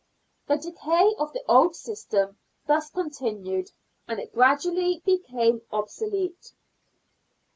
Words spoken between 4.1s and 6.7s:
it gradually became obsolete.